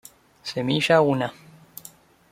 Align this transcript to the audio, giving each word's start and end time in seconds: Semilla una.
Semilla 0.51 0.97
una. 1.01 1.31